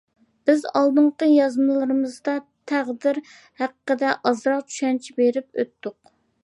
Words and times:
بىز 0.49 0.63
ئالدىنقى 0.79 1.27
يازمىلىرىمىزدا 1.33 2.35
تەقدىر 2.73 3.21
ھەققىدە 3.65 4.19
ئازراق 4.31 4.67
چۈشەنچە 4.71 5.21
بېرىپ 5.23 5.61
ئۆتتۇق. 5.63 6.01